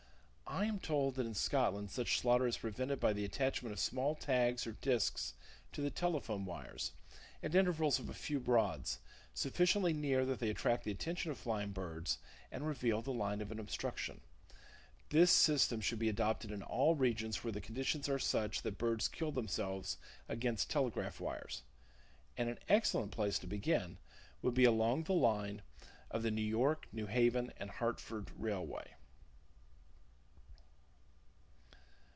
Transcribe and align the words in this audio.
I 0.47 0.65
am 0.65 0.79
told 0.81 1.15
that 1.15 1.25
in 1.25 1.33
Scotland 1.33 1.89
such 1.91 2.19
slaughter 2.19 2.45
is 2.45 2.57
prevented 2.57 2.99
by 2.99 3.13
the 3.13 3.23
attachment 3.23 3.71
of 3.71 3.79
small 3.79 4.15
tags 4.15 4.67
or 4.67 4.73
discs 4.73 5.33
to 5.71 5.79
the 5.79 5.89
telephone 5.89 6.43
wires, 6.43 6.91
at 7.41 7.55
intervals 7.55 7.99
of 7.99 8.09
a 8.09 8.13
few 8.13 8.37
rods, 8.37 8.99
sufficiently 9.33 9.93
near 9.93 10.25
that 10.25 10.39
they 10.41 10.49
attract 10.49 10.83
the 10.83 10.91
attention 10.91 11.31
of 11.31 11.37
flying 11.37 11.71
birds, 11.71 12.19
and 12.51 12.67
reveal 12.67 13.01
the 13.01 13.13
line 13.13 13.39
of 13.39 13.49
an 13.49 13.59
obstruction. 13.61 14.19
This 15.07 15.31
system 15.31 15.79
should 15.79 15.99
be 15.99 16.09
adopted 16.09 16.51
in 16.51 16.61
all 16.63 16.95
regions 16.95 17.45
where 17.45 17.53
the 17.53 17.61
conditions 17.61 18.09
are 18.09 18.19
such 18.19 18.61
that 18.63 18.77
birds 18.77 19.07
kill 19.07 19.31
themselves 19.31 19.97
against 20.27 20.69
telegraph 20.69 21.21
wires, 21.21 21.63
and 22.35 22.49
an 22.49 22.59
excellent 22.67 23.13
place 23.13 23.39
to 23.39 23.47
begin 23.47 23.99
would 24.41 24.53
be 24.53 24.65
along 24.65 25.03
the 25.05 25.13
line 25.13 25.61
of 26.11 26.23
the 26.23 26.27
N.Y., 26.27 26.75
N.H. 26.93 27.53
& 27.81 27.81
H. 27.81 28.25
Railway. 28.37 28.95